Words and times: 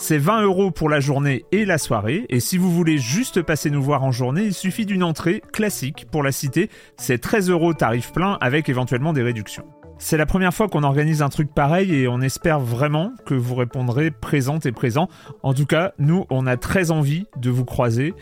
C'est 0.00 0.16
20 0.16 0.42
euros 0.42 0.70
pour 0.70 0.88
la 0.88 1.00
journée 1.00 1.44
et 1.50 1.64
la 1.64 1.76
soirée, 1.76 2.24
et 2.28 2.38
si 2.38 2.56
vous 2.56 2.70
voulez 2.70 2.98
juste 2.98 3.42
passer 3.42 3.68
nous 3.68 3.82
voir 3.82 4.04
en 4.04 4.12
journée, 4.12 4.44
il 4.44 4.54
suffit 4.54 4.86
d'une 4.86 5.02
entrée 5.02 5.42
classique 5.52 6.06
pour 6.12 6.22
la 6.22 6.30
cité, 6.30 6.70
c'est 6.96 7.18
13 7.18 7.50
euros 7.50 7.74
tarif 7.74 8.12
plein 8.12 8.38
avec 8.40 8.68
éventuellement 8.68 9.12
des 9.12 9.22
réductions. 9.22 9.64
C'est 9.98 10.16
la 10.16 10.24
première 10.24 10.54
fois 10.54 10.68
qu'on 10.68 10.84
organise 10.84 11.20
un 11.20 11.28
truc 11.30 11.52
pareil 11.52 11.92
et 11.92 12.06
on 12.06 12.20
espère 12.20 12.60
vraiment 12.60 13.12
que 13.26 13.34
vous 13.34 13.56
répondrez 13.56 14.12
présente 14.12 14.66
et 14.66 14.72
présent. 14.72 15.08
En 15.42 15.52
tout 15.52 15.66
cas, 15.66 15.92
nous, 15.98 16.26
on 16.30 16.46
a 16.46 16.56
très 16.56 16.92
envie 16.92 17.26
de 17.36 17.50
vous 17.50 17.64
croiser 17.64 18.14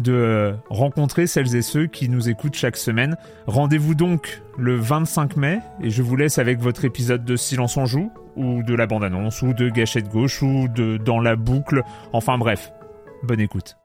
de 0.00 0.54
rencontrer 0.70 1.28
celles 1.28 1.54
et 1.54 1.62
ceux 1.62 1.86
qui 1.86 2.08
nous 2.08 2.28
écoutent 2.28 2.56
chaque 2.56 2.76
semaine. 2.76 3.16
Rendez-vous 3.46 3.94
donc 3.94 4.42
le 4.58 4.74
25 4.74 5.36
mai 5.36 5.60
et 5.80 5.88
je 5.88 6.02
vous 6.02 6.16
laisse 6.16 6.38
avec 6.38 6.58
votre 6.58 6.84
épisode 6.84 7.24
de 7.24 7.36
Silence 7.36 7.76
en 7.76 7.86
joue 7.86 8.10
ou 8.36 8.62
de 8.62 8.74
la 8.74 8.86
bande-annonce 8.86 9.42
ou 9.42 9.52
de 9.52 9.68
Gâchette 9.70 10.08
gauche 10.08 10.42
ou 10.42 10.68
de 10.68 10.96
Dans 10.98 11.20
la 11.20 11.36
boucle. 11.36 11.82
Enfin 12.12 12.38
bref, 12.38 12.72
bonne 13.22 13.40
écoute. 13.40 13.76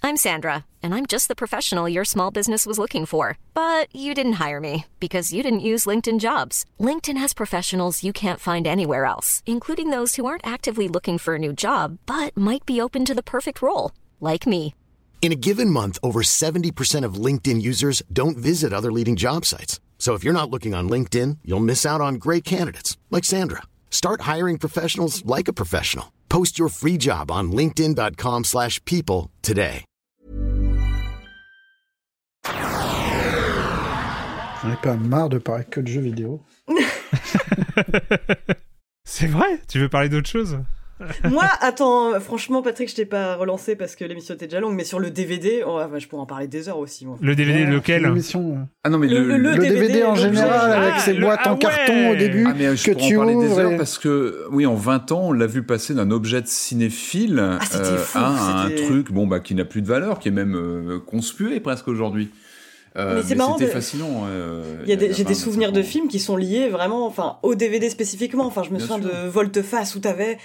I'm 0.00 0.16
Sandra, 0.16 0.64
and 0.82 0.94
I'm 0.94 1.06
just 1.06 1.26
the 1.26 1.34
professional 1.34 1.88
your 1.88 2.04
small 2.04 2.30
business 2.30 2.64
was 2.64 2.78
looking 2.78 3.04
for. 3.04 3.36
But 3.52 3.94
you 3.94 4.14
didn't 4.14 4.38
hire 4.44 4.60
me 4.60 4.86
because 5.00 5.34
you 5.34 5.42
didn't 5.42 5.68
use 5.72 5.84
LinkedIn 5.84 6.18
jobs. 6.18 6.64
LinkedIn 6.80 7.18
has 7.18 7.34
professionals 7.34 8.02
you 8.02 8.12
can't 8.12 8.40
find 8.40 8.66
anywhere 8.66 9.04
else, 9.04 9.42
including 9.44 9.90
those 9.90 10.16
who 10.16 10.24
aren't 10.24 10.46
actively 10.46 10.88
looking 10.88 11.18
for 11.18 11.34
a 11.34 11.38
new 11.38 11.52
job 11.52 11.98
but 12.06 12.34
might 12.36 12.64
be 12.64 12.80
open 12.80 13.04
to 13.04 13.14
the 13.14 13.30
perfect 13.34 13.60
role, 13.60 13.92
like 14.18 14.46
me. 14.46 14.74
In 15.20 15.32
a 15.32 15.42
given 15.48 15.68
month, 15.68 15.98
over 16.02 16.22
70% 16.22 17.04
of 17.04 17.22
LinkedIn 17.26 17.60
users 17.60 18.02
don't 18.10 18.38
visit 18.38 18.72
other 18.72 18.92
leading 18.92 19.16
job 19.16 19.44
sites. 19.44 19.80
So 19.98 20.14
if 20.14 20.24
you're 20.24 20.32
not 20.32 20.48
looking 20.48 20.74
on 20.74 20.88
LinkedIn, 20.88 21.38
you'll 21.44 21.60
miss 21.60 21.84
out 21.84 22.00
on 22.00 22.14
great 22.14 22.44
candidates 22.44 22.96
like 23.10 23.24
Sandra. 23.26 23.64
Start 23.90 24.22
hiring 24.22 24.56
professionals 24.56 25.22
like 25.26 25.48
a 25.48 25.52
professional. 25.52 26.12
Post 26.30 26.58
your 26.58 26.70
free 26.70 26.96
job 26.96 27.30
on 27.30 27.52
linkedin.com/people 27.52 28.44
slash 28.44 28.82
people 28.84 29.30
today. 29.42 29.84
J'en 34.62 34.72
ai 34.72 34.76
pas 34.82 34.96
marre 34.96 35.28
de 35.28 35.38
parler 35.38 35.64
que 35.70 35.80
de 35.80 35.88
jeux 35.88 36.00
vidéo. 36.00 36.40
C'est 39.04 39.26
vrai 39.26 39.60
Tu 39.68 39.78
veux 39.78 39.88
parler 39.88 40.08
d'autre 40.08 40.28
chose 40.28 40.58
Moi, 41.30 41.44
attends, 41.60 42.18
franchement, 42.20 42.62
Patrick, 42.62 42.88
je 42.90 42.94
t'ai 42.96 43.04
pas 43.04 43.36
relancé 43.36 43.76
parce 43.76 43.94
que 43.96 44.04
l'émission 44.04 44.34
était 44.34 44.46
déjà 44.46 44.60
longue, 44.60 44.74
mais 44.74 44.84
sur 44.84 44.98
le 44.98 45.10
DVD, 45.10 45.62
oh, 45.66 45.78
ouais, 45.78 46.00
je 46.00 46.08
pourrais 46.08 46.22
en 46.22 46.26
parler 46.26 46.48
des 46.48 46.68
heures 46.68 46.78
aussi, 46.78 47.06
moi. 47.06 47.16
Le 47.20 47.34
DVD 47.36 47.60
Ouais, 47.64 47.70
lequel 47.70 48.06
euh. 48.06 48.14
Ah 48.84 48.90
non, 48.90 48.98
mais 48.98 49.06
Le- 49.08 49.22
le, 49.24 49.36
le- 49.36 49.52
Le 49.54 49.58
DVD, 49.58 50.04
en 50.04 50.14
général, 50.14 50.72
avec 50.72 50.94
Ah, 50.96 51.00
ses 51.00 51.12
le- 51.14 51.20
boîtes 51.24 51.40
ah 51.44 51.52
en 51.52 51.56
carton 51.56 51.92
ouais. 51.92 52.10
au 52.12 52.16
début, 52.16 52.46
Ah, 52.48 52.54
mais 52.56 52.76
je 52.76 52.84
que 52.84 52.90
pourrais 52.92 53.06
tu 53.06 53.16
en 53.16 53.20
parler 53.20 53.34
ouvres. 53.34 53.48
des 53.56 53.58
heures 53.60 53.72
et- 53.72 53.76
parce 53.76 53.98
que, 53.98 54.44
oui, 54.50 54.66
en 54.66 54.74
20 54.74 55.12
ans, 55.12 55.28
on 55.28 55.32
l'a 55.32 55.46
vu 55.46 55.62
passer 55.62 55.94
d'un 55.94 56.10
objet 56.10 56.42
de 56.42 56.46
cinéphile 56.48 57.38
Ah, 57.60 57.64
fou, 57.64 58.18
à 58.18 58.62
un 58.64 58.70
truc 58.70 59.12
bon, 59.12 59.26
bah, 59.26 59.40
qui 59.40 59.54
n'a 59.54 59.64
plus 59.64 59.82
de 59.82 59.86
valeur, 59.88 60.18
qui 60.18 60.28
est 60.28 60.32
même 60.32 60.54
euh, 60.56 60.98
conspué 60.98 61.60
presque 61.60 61.88
aujourd'hui. 61.88 62.30
Euh, 62.96 63.16
Mais 63.16 63.22
c'est 63.22 63.34
marrant 63.36 63.52
C'était 63.58 63.66
de- 63.66 63.74
fascinant. 63.74 64.24
euh, 64.26 64.64
Il 64.82 64.88
y 64.88 64.92
a 64.92 64.96
des- 64.96 65.12
j'ai 65.12 65.22
des 65.22 65.34
20, 65.34 65.38
souvenirs 65.38 65.70
de 65.72 65.76
25 65.76 65.86
ans. 65.88 65.92
films 65.92 66.08
qui 66.08 66.18
sont 66.18 66.36
liés 66.36 66.68
vraiment, 66.68 67.06
enfin, 67.06 67.36
au 67.44 67.54
DVD 67.54 67.88
spécifiquement. 67.90 68.46
Enfin, 68.46 68.62
je 68.64 68.70
me 68.70 68.78
Bien 68.78 68.86
souviens 68.86 69.02
sûr. 69.08 69.22
de 69.24 69.28
Volte-Face 69.28 69.94
où 69.94 70.00
t'avais 70.00 70.38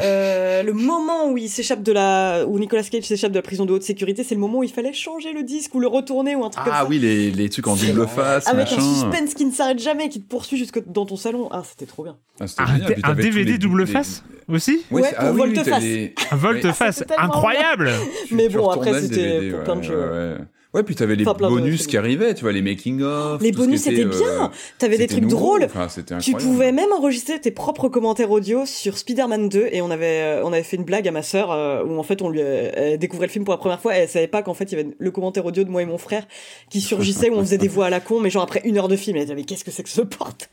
euh, 0.00 0.62
le 0.62 0.72
moment 0.72 1.30
où 1.30 1.36
il 1.38 1.48
s'échappe 1.48 1.82
de 1.82 1.92
la, 1.92 2.44
où 2.46 2.58
Nicolas 2.58 2.82
Cage 2.82 3.02
s'échappe 3.04 3.32
de 3.32 3.36
la 3.36 3.42
prison 3.42 3.64
de 3.66 3.72
haute 3.72 3.82
sécurité, 3.82 4.24
c'est 4.24 4.34
le 4.34 4.40
moment 4.40 4.58
où 4.58 4.62
il 4.62 4.70
fallait 4.70 4.92
changer 4.92 5.32
le 5.32 5.42
disque 5.42 5.74
ou 5.74 5.80
le 5.80 5.86
retourner 5.88 6.34
ou 6.36 6.44
un 6.44 6.50
truc 6.50 6.64
comme 6.64 6.72
Ah 6.76 6.80
ça. 6.82 6.86
oui, 6.88 6.98
les, 6.98 7.30
les 7.30 7.48
trucs 7.48 7.66
en 7.66 7.76
double 7.76 8.06
face, 8.06 8.46
Avec 8.46 8.70
machin. 8.70 8.76
un 8.82 8.94
suspense 8.94 9.34
qui 9.34 9.44
ne 9.44 9.52
s'arrête 9.52 9.78
jamais, 9.80 10.08
qui 10.08 10.20
te 10.20 10.28
poursuit 10.28 10.56
jusque 10.56 10.82
dans 10.86 11.06
ton 11.06 11.16
salon. 11.16 11.48
Ah, 11.50 11.62
c'était 11.68 11.86
trop 11.86 12.04
bien. 12.04 12.16
Ah, 12.40 12.46
génial. 12.66 12.96
Un 13.02 13.14
DVD 13.14 13.52
les- 13.52 13.58
double 13.58 13.84
les- 13.84 13.92
face 13.92 14.22
aussi 14.48 14.80
Ouais, 14.90 15.02
Ouais, 15.02 15.08
c'est- 15.10 15.16
pour 15.16 15.24
ah 15.24 15.32
oui, 15.32 15.38
volte-face. 15.38 15.84
volte-face 16.32 17.04
tellement 17.06 17.24
Incroyable 17.24 17.90
Mais 18.30 18.48
tu 18.48 18.56
bon, 18.56 18.68
après, 18.70 19.00
c'était 19.00 19.50
pour 19.50 19.60
plein 19.64 19.76
de 19.76 19.82
jeux. 19.82 20.38
Ouais, 20.74 20.82
puis 20.82 20.94
t'avais 20.94 21.16
les 21.16 21.26
Enfin, 21.26 21.32
de 21.32 21.48
bonus 21.48 21.86
qui 21.86 21.96
arrivaient, 21.96 22.34
tu 22.34 22.42
vois, 22.42 22.52
les 22.52 22.60
making 22.60 23.00
of. 23.00 23.40
Les 23.40 23.52
bonus, 23.52 23.80
c'était 23.84 24.02
était, 24.02 24.04
bien. 24.04 24.44
euh, 24.44 24.48
T'avais 24.78 24.98
des 24.98 25.06
trucs 25.06 25.22
nouveau. 25.22 25.36
drôles. 25.36 25.64
Enfin, 25.64 25.88
c'était 25.88 26.18
Tu 26.18 26.32
pouvais 26.34 26.72
même 26.72 26.92
enregistrer 26.92 27.40
tes 27.40 27.50
propres 27.50 27.88
commentaires 27.88 28.30
audio 28.30 28.66
sur 28.66 28.98
Spider-Man 28.98 29.48
2 29.48 29.68
et 29.72 29.80
on 29.80 29.90
avait 29.90 30.20
euh, 30.20 30.42
on 30.44 30.52
avait 30.52 30.62
fait 30.62 30.76
une 30.76 30.84
blague 30.84 31.08
à 31.08 31.10
ma 31.10 31.22
sœur 31.22 31.50
euh, 31.52 31.82
où 31.84 31.98
en 31.98 32.02
fait 32.02 32.20
on 32.20 32.28
lui 32.28 32.40
elle 32.40 32.98
découvrait 32.98 33.28
le 33.28 33.32
film 33.32 33.46
pour 33.46 33.54
la 33.54 33.58
première 33.58 33.80
fois 33.80 33.96
et 33.96 34.00
elle 34.00 34.08
savait 34.10 34.26
pas 34.28 34.42
qu'en 34.42 34.52
fait 34.52 34.70
il 34.70 34.76
y 34.76 34.80
avait 34.80 34.90
le 34.98 35.10
commentaire 35.10 35.46
audio 35.46 35.64
de 35.64 35.70
moi 35.70 35.80
et 35.80 35.86
mon 35.86 35.96
frère 35.98 36.26
qui 36.68 36.82
surgissait 36.82 37.30
où 37.30 37.34
on 37.36 37.40
faisait 37.40 37.56
des 37.58 37.68
voix 37.68 37.86
à 37.86 37.90
la 37.90 38.00
con 38.00 38.20
mais 38.20 38.28
genre 38.28 38.42
après 38.42 38.60
une 38.64 38.76
heure 38.76 38.88
de 38.88 38.96
film 38.96 39.16
elle 39.16 39.22
disait 39.24 39.34
mais 39.36 39.44
qu'est-ce 39.44 39.64
que 39.64 39.70
c'est 39.70 39.82
que 39.84 39.88
ce 39.88 40.02
porte? 40.02 40.50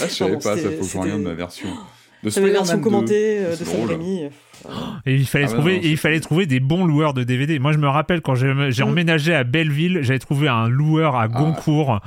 Ah, 0.00 0.06
je 0.08 0.12
savais 0.12 0.38
pas, 0.38 0.56
ça 0.56 0.62
faut 0.62 0.68
que 0.70 0.88
je 0.88 0.98
regarde 0.98 1.18
c'était- 1.18 1.28
ma 1.28 1.34
version. 1.34 1.68
De 1.68 2.30
version 2.30 2.42
Spider-Man 2.42 2.76
2. 2.78 2.82
commentée 2.82 3.40
de 3.44 3.64
Sam. 3.64 4.30
Et 5.06 5.14
il 5.16 5.26
fallait 5.26 5.46
Ah 5.48 5.52
trouver, 5.52 5.76
non, 5.76 5.82
et 5.82 5.88
il 5.90 5.96
fallait 5.96 6.20
trouver 6.20 6.46
des 6.46 6.60
bons 6.60 6.84
loueurs 6.84 7.14
de 7.14 7.24
DVD. 7.24 7.58
Moi, 7.58 7.72
je 7.72 7.78
me 7.78 7.88
rappelle 7.88 8.20
quand 8.20 8.34
j'ai 8.34 8.52
Mm. 8.52 8.72
emménagé 8.82 9.34
à 9.34 9.44
Belleville, 9.44 10.00
j'avais 10.02 10.18
trouvé 10.18 10.48
un 10.48 10.68
loueur 10.68 11.16
à 11.16 11.28
Goncourt 11.28 12.00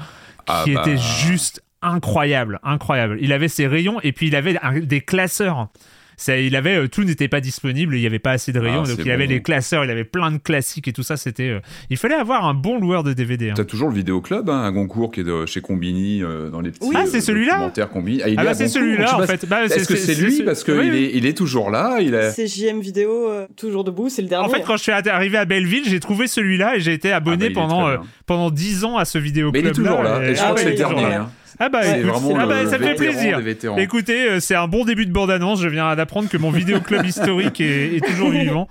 Ah 0.48 0.62
qui 0.64 0.74
bah. 0.74 0.82
était 0.82 0.98
juste 0.98 1.62
incroyable, 1.82 2.60
incroyable. 2.64 3.18
Il 3.22 3.32
avait 3.34 3.48
ses 3.48 3.68
rayons 3.68 4.00
et 4.02 4.12
puis 4.12 4.28
il 4.28 4.36
avait 4.36 4.58
un- 4.62 4.80
des 4.80 5.02
classeurs. 5.02 5.68
Ça, 6.18 6.38
il 6.38 6.56
avait 6.56 6.76
euh, 6.76 6.88
tout 6.88 7.04
n'était 7.04 7.28
pas 7.28 7.42
disponible, 7.42 7.96
il 7.96 8.00
n'y 8.02 8.06
avait 8.08 8.20
pas 8.20 8.32
assez 8.32 8.52
de 8.54 8.60
rayons, 8.60 8.84
Ah, 8.86 8.90
donc 8.90 9.00
il 9.06 9.12
avait 9.12 9.26
bon. 9.28 9.34
les 9.34 9.42
classeurs, 9.42 9.84
il 9.84 9.92
avait 9.92 10.04
plein 10.04 10.32
de 10.32 10.38
classiques 10.38 10.88
et 10.88 10.94
tout 10.94 11.04
ça. 11.04 11.18
C'était, 11.18 11.50
euh, 11.50 11.60
il 11.90 11.98
fallait 11.98 12.16
avoir 12.16 12.46
un 12.46 12.54
bon 12.54 12.80
loueur 12.80 13.04
de 13.04 13.14
DVD. 13.14 13.50
hein. 13.50 13.54
T'as 13.56 13.64
toujours 13.66 13.90
le 13.90 13.96
vidéoclub 13.96 14.50
hein, 14.50 14.64
à 14.64 14.72
Goncourt 14.72 15.12
qui 15.12 15.22
est 15.22 15.24
de 15.24 15.46
chez 15.46 15.62
Combini 15.62 16.24
euh, 16.24 16.50
dans 16.50 16.62
les 16.62 16.72
petits 16.72 16.88
Oui. 16.88 16.96
Ah, 16.98 17.04
c'est 17.06 17.22
celui-là 17.22 17.72
Combini. 17.92 18.22
Ah, 18.24 18.30
il 18.30 18.36
Ah 18.40 18.44
est 18.44 18.46
bah 18.46 18.54
c'est 18.54 18.68
celui-là 18.68 19.20
en 19.20 19.24
fait. 19.28 19.46
Bah, 19.48 19.66
Est-ce 19.66 19.88
que 19.88 19.96
c'est 19.96 20.16
lui 20.16 20.44
parce 20.44 20.64
qu'il 20.64 20.74
oui, 20.76 20.90
oui. 20.92 21.04
est, 21.06 21.12
il 21.18 21.26
est 21.26 21.34
toujours 21.38 21.70
là 21.70 22.00
il 22.02 22.16
a... 22.16 22.32
C'est 22.32 22.48
JM 22.48 22.80
vidéo 22.80 23.30
euh, 23.30 23.48
toujours 23.58 23.84
debout 23.84 24.10
c'est 24.10 24.22
le 24.22 24.28
dernier. 24.28 24.48
En 24.48 24.50
fait, 24.50 24.62
quand 24.66 24.78
je 24.78 24.84
suis 24.84 24.92
arrivé 24.92 25.38
à 25.38 25.46
Belleville, 25.46 25.84
j'ai 25.88 26.00
trouvé 26.00 26.28
celui-là 26.28 26.76
et 26.78 26.80
j'ai 26.80 26.94
été 26.94 27.12
abonné 27.12 27.48
Ah 27.48 27.50
bah, 27.50 27.54
pendant 27.56 27.88
pendant 28.26 28.50
10 28.52 28.84
ans 28.86 28.98
à 28.98 29.06
ce 29.06 29.18
vidéoclub. 29.18 29.54
Mais 29.64 29.68
il 29.68 29.72
est 29.72 29.76
toujours 29.76 30.02
là. 30.04 30.22
Et 30.24 30.36
je 30.36 30.42
crois 30.42 30.54
que 30.56 30.62
c'est 30.62 30.70
le 30.72 30.76
dernier. 30.76 31.18
Ah 31.60 31.70
bah, 31.70 31.84
C'est 31.84 32.00
écoute, 32.00 32.12
vraiment 32.12 32.38
ah 32.40 32.46
bah, 32.46 32.64
le 32.64 32.70
ça 32.70 32.78
me 32.78 32.84
fait 32.84 32.96
plaisir. 32.96 33.40
Écoutez, 33.78 34.30
euh, 34.30 34.40
c'est 34.40 34.56
un 34.56 34.68
bon 34.68 34.86
début 34.86 35.06
de 35.06 35.12
bande-annonce. 35.12 35.62
Je 35.62 35.70
viens 35.70 35.96
d'apprendre 35.96 36.30
que 36.30 36.38
mon 36.38 36.52
vidéoclub 36.52 37.06
historique 37.06 37.62
est, 37.62 37.96
est 37.98 38.06
toujours 38.06 38.30
vivant. 38.30 38.68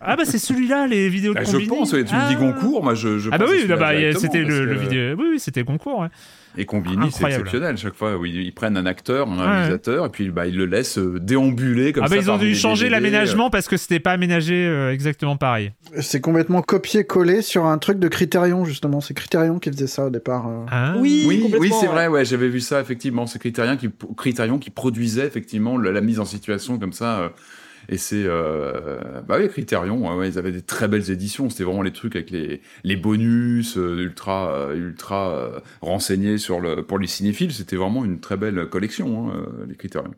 Ah 0.00 0.16
bah 0.16 0.24
c'est 0.26 0.38
celui-là, 0.38 0.86
les 0.86 1.08
vidéos 1.08 1.32
de 1.32 1.38
Ah, 1.38 1.44
je 1.44 1.56
pense, 1.66 1.92
ouais, 1.92 2.04
tu 2.04 2.14
me 2.14 2.28
dis 2.28 2.34
Ah. 2.36 2.40
Goncourt, 2.40 2.82
moi 2.82 2.94
je, 2.94 3.18
je 3.18 3.30
Ah 3.32 3.38
bah 3.38 3.46
oui, 3.48 3.64
bah, 3.66 3.92
c'était 4.18 4.42
le, 4.42 4.64
le 4.66 4.74
vidéo. 4.74 5.14
Oui, 5.18 5.26
oui, 5.32 5.38
c'était 5.40 5.62
Goncourt. 5.62 6.00
ouais. 6.00 6.08
Et 6.56 6.66
Combini, 6.66 7.10
c'est 7.10 7.24
exceptionnel 7.26 7.76
chaque 7.76 7.94
fois 7.94 8.16
où 8.16 8.24
ils, 8.26 8.36
ils 8.42 8.52
prennent 8.54 8.76
un 8.76 8.86
acteur, 8.86 9.28
un 9.28 9.36
Ouais. 9.38 9.44
réalisateur, 9.56 10.06
et 10.06 10.08
puis 10.08 10.30
bah, 10.30 10.46
ils 10.46 10.56
le 10.56 10.66
laissent 10.66 10.98
euh, 10.98 11.18
déambuler 11.20 11.92
comme 11.92 12.04
Ah 12.04 12.08
ça. 12.08 12.14
bah 12.14 12.20
ils 12.22 12.30
ont 12.30 12.38
dû 12.38 12.54
changer 12.54 12.88
l'aménagement 12.88 13.50
parce 13.50 13.66
que 13.66 13.76
c'était 13.76 13.98
pas 14.00 14.12
aménagé 14.12 14.54
euh, 14.66 14.92
exactement 14.92 15.36
pareil. 15.36 15.72
C'est 16.00 16.20
complètement 16.20 16.62
copié-collé 16.62 17.42
sur 17.42 17.66
un 17.66 17.78
truc 17.78 17.98
de 17.98 18.06
Criterion, 18.08 18.64
justement. 18.64 19.00
C'est 19.00 19.14
Criterion 19.14 19.58
qui 19.58 19.70
faisait 19.70 19.86
ça 19.88 20.06
au 20.06 20.10
départ. 20.10 20.46
euh. 20.48 20.64
Ah. 20.70 20.94
Oui, 20.98 21.24
Oui, 21.26 21.70
c'est 21.80 21.86
ouais. 21.88 21.92
vrai, 21.92 22.06
ouais, 22.08 22.24
j'avais 22.24 22.48
vu 22.48 22.60
ça 22.60 22.80
effectivement. 22.80 23.26
C'est 23.26 23.38
Criterion 23.40 23.76
qui, 23.76 23.88
Criterion 24.16 24.58
qui 24.58 24.70
produisait 24.70 25.26
effectivement 25.26 25.76
le- 25.76 25.90
la 25.90 26.00
mise 26.00 26.20
en 26.20 26.24
situation 26.24 26.78
comme 26.78 26.92
ça. 26.92 27.18
euh, 27.18 27.28
et 27.88 27.96
c'est, 27.98 28.24
euh, 28.24 29.22
bah 29.26 29.36
oui, 29.38 29.48
Criterion, 29.48 30.16
ouais, 30.16 30.28
ils 30.28 30.38
avaient 30.38 30.52
des 30.52 30.62
très 30.62 30.88
belles 30.88 31.10
éditions. 31.10 31.50
C'était 31.50 31.64
vraiment 31.64 31.82
les 31.82 31.92
trucs 31.92 32.16
avec 32.16 32.30
les, 32.30 32.60
les 32.84 32.96
bonus 32.96 33.76
euh, 33.76 33.98
ultra, 33.98 34.52
euh, 34.52 34.74
ultra 34.76 35.30
euh, 35.30 35.60
renseignés 35.80 36.38
sur 36.38 36.60
le, 36.60 36.84
pour 36.84 36.98
les 36.98 37.06
cinéphiles. 37.06 37.52
C'était 37.52 37.76
vraiment 37.76 38.04
une 38.04 38.20
très 38.20 38.36
belle 38.36 38.68
collection, 38.68 39.30
hein, 39.30 39.46
les 39.68 39.76
Criterion. 39.76 40.14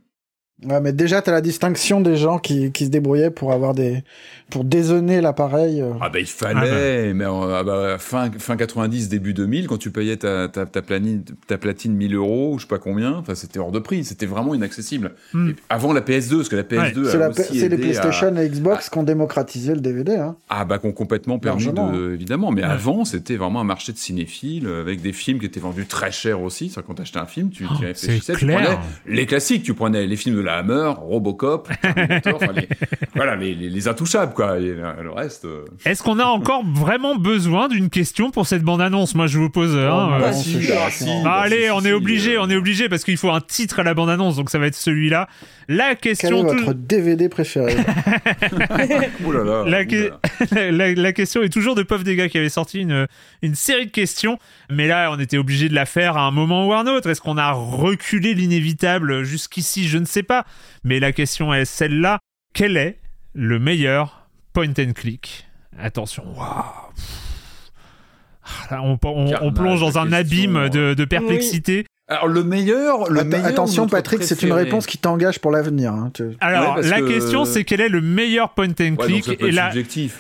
Ouais, 0.65 0.81
mais 0.81 0.95
déjà, 0.95 1.21
t'as 1.21 1.33
la 1.33 1.43
distinction 1.43 2.01
des 2.01 2.17
gens 2.17 2.39
qui, 2.39 2.73
qui 2.73 2.87
se 2.87 2.91
débrouillaient 2.91 3.31
pour 3.31 3.53
avoir 3.53 3.75
des, 3.75 4.03
pour 4.49 4.65
dézonner 4.65 5.21
l'appareil. 5.21 5.83
euh. 5.83 5.91
Ah 6.01 6.09
bah 6.09 6.19
il 6.19 6.27
fallait, 6.27 7.13
mais 7.13 7.27
euh, 7.27 7.59
ah 7.59 7.63
bah, 7.63 7.97
fin, 7.99 8.31
fin 8.39 8.57
90, 8.57 9.11
début 9.11 9.35
2000, 9.35 9.67
quand 9.67 9.77
tu 9.77 9.91
payais 9.91 10.17
ta, 10.17 10.49
ta, 10.49 10.65
ta, 10.65 10.81
planine, 10.81 11.25
ta 11.47 11.59
platine 11.59 11.93
1000 11.93 12.15
euros, 12.15 12.55
ou 12.55 12.59
je 12.59 12.63
sais 12.63 12.69
pas 12.69 12.79
combien, 12.79 13.13
enfin 13.17 13.35
c'était 13.35 13.59
hors 13.59 13.71
de 13.71 13.79
prix, 13.81 14.03
c'était 14.07 14.25
vraiment 14.25 14.55
inaccessible. 14.55 15.13
Hmm. 15.35 15.51
Avant 15.69 15.93
la 15.93 16.01
PS2, 16.01 16.37
parce 16.37 16.49
que 16.49 16.57
la 16.57 16.63
PS2 16.63 17.05
C'est 17.11 17.21
a 17.23 17.33
c'est 17.35 17.53
les 17.53 17.65
aidé 17.65 17.75
à- 17.75 17.79
PlayStation 17.79 18.35
et 18.39 18.49
Xbox 18.49 18.89
qui 18.89 18.97
ont 18.97 19.03
démocratisé 19.03 19.75
le 19.75 19.81
DVD. 19.83 20.17
Hein. 20.17 20.37
Ah 20.49 20.65
bah 20.65 20.79
qu'on 20.79 20.93
complètement 20.93 21.39
permis 21.39 21.67
de, 21.67 22.15
évidemment, 22.15 22.51
mais 22.51 22.63
Ouais. 22.63 22.69
avant 22.69 23.05
c'était 23.05 23.37
vraiment 23.37 23.61
un 23.61 23.65
marché 23.65 23.93
de 23.93 23.99
cinéphiles 23.99 24.67
euh, 24.67 24.81
avec 24.81 25.03
des 25.03 25.13
films 25.13 25.39
qui 25.39 25.45
étaient 25.45 25.61
vendus 25.61 25.85
très 25.85 26.11
cher 26.13 26.41
aussi. 26.41 26.71
C'est 26.71 26.83
quand 26.83 26.95
t'achetais 26.95 27.19
un 27.19 27.27
film, 27.27 27.51
tu, 27.51 27.65
tu 27.65 27.69
Oh, 27.71 27.77
réfléchissais, 27.79 28.33
tu 28.37 28.47
prenais 28.47 28.79
les 29.07 29.27
classiques, 29.27 29.63
tu 29.65 29.75
prenais 29.75 30.07
les 30.07 30.17
films 30.17 30.37
de 30.37 30.46
la 30.47 30.57
Hammer, 30.59 30.93
Robocop, 30.97 31.69
enfin, 31.85 32.53
les, 32.55 32.69
voilà, 33.15 33.37
les, 33.37 33.55
les, 33.55 33.69
les 33.69 33.89
intouchables, 33.89 34.33
quoi. 34.33 34.59
Et 34.59 34.73
le, 34.73 35.11
reste. 35.11 35.45
euh, 35.45 35.65
Est-ce 35.85 36.03
qu'on 36.03 36.19
a 36.19 36.25
encore 36.25 36.65
vraiment 36.65 37.17
besoin 37.17 37.69
d'une 37.69 37.91
question 37.91 38.31
pour 38.31 38.47
cette 38.47 38.63
bande-annonce? 38.63 39.15
Moi, 39.15 39.27
je 39.27 39.39
vous 39.39 39.51
pose. 39.51 39.77
hein, 39.77 40.09
Oh, 40.19 40.23
euh, 40.23 40.33
si, 40.33 40.59
ah, 40.73 40.91
si, 40.91 41.05
bah, 41.25 41.35
allez, 41.43 41.65
si, 41.65 41.71
on 41.71 41.81
est 41.85 41.93
obligé, 41.93 42.37
euh, 42.37 42.43
on 42.43 42.51
est 42.51 42.57
obligé 42.57 42.89
parce 42.89 43.05
qu'il 43.05 43.17
faut 43.17 43.31
un 43.31 43.41
titre 43.41 43.81
à 43.81 43.83
la 43.83 43.95
bande-annonce, 43.95 44.37
donc 44.37 44.51
ça 44.51 44.59
va 44.59 44.67
être 44.67 44.75
celui-là. 44.77 45.29
La 45.69 45.95
Quel 45.97 46.13
est 46.13 46.17
question, 46.21 46.43
votre 46.45 46.75
DVD 46.75 47.29
préféré 47.29 47.75
Ouh 49.25 49.33
là 49.33 49.43
là. 49.45 49.65
la, 49.67 49.83
ouh 49.83 49.87
que- 49.87 50.11
là. 50.55 50.71
la- 50.71 50.95
la 50.95 51.13
question 51.13 51.43
est 51.43 51.49
toujours 51.49 51.75
de 51.75 51.83
Puff 51.83 52.05
des 52.05 52.15
gars 52.15 52.29
qui 52.29 52.39
avait 52.39 52.49
sorti 52.49 52.81
une, 52.83 53.07
une 53.43 53.55
série 53.57 53.87
de 53.87 53.91
questions, 53.91 54.39
mais 54.71 54.87
là, 54.87 55.11
on 55.13 55.19
était 55.19 55.39
obligé 55.39 55.69
de 55.69 55.75
la 55.75 55.87
faire 55.87 56.17
à 56.17 56.23
un 56.23 56.31
moment 56.31 56.67
ou 56.69 56.73
à 56.73 56.79
un 56.81 56.87
autre. 56.87 57.11
Est-ce 57.11 57.21
qu'on 57.21 57.37
a 57.39 57.51
reculé 57.53 58.35
l'inévitable 58.35 59.25
jusqu'ici? 59.25 59.89
Je 59.89 59.99
ne 59.99 60.05
sais 60.05 60.23
pas. 60.23 60.45
Mais 60.85 61.01
la 61.01 61.13
question 61.13 61.53
est 61.53 61.65
celle-là 61.65 62.19
quel 62.55 62.77
est 62.77 62.99
le 63.35 63.59
meilleur 63.59 64.29
point 64.53 64.71
and 64.79 64.93
click? 64.95 65.47
Attention, 65.79 66.25
waouh. 66.37 66.65
Ah, 68.45 68.75
là, 68.77 68.83
on, 68.83 68.93
on- 68.93 68.99
on 69.27 69.31
Carnage 69.31 69.55
plonge 69.55 69.81
dans 69.81 69.99
un 69.99 70.13
abîme 70.13 70.69
de, 70.69 70.95
de 70.95 71.05
perplexité. 71.05 71.86
Alors 72.09 72.29
le 72.29 72.45
meilleur, 72.45 73.11
le 73.11 73.21
Att- 73.21 73.25
meilleur. 73.27 73.47
Attention, 73.47 73.89
Patrick, 73.89 74.23
c'est 74.23 74.41
une 74.45 74.53
réponse 74.53 74.87
qui 74.87 74.97
t'engage 74.97 75.41
pour 75.41 75.51
l'avenir. 75.51 75.93
hein. 75.93 76.11
Tu- 76.15 76.23
Alors, 76.41 76.77
Ouais, 76.77 76.83
la 76.89 77.01
que- 77.01 77.09
question, 77.09 77.45
c'est 77.45 77.65
quel 77.65 77.81
est 77.81 77.89
le 77.89 78.01
meilleur 78.01 78.51
point 78.55 78.69
and 78.81 78.95
click 78.97 79.29
Et 79.41 79.51
la, 79.51 79.73